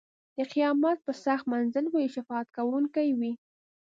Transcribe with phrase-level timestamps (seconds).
[0.37, 3.33] د قیامت په سخت منزل به یې شفاعت کوونکی وي.